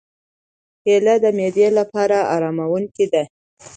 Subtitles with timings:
[0.83, 3.23] کېله د معدې لپاره آراموونکې ده.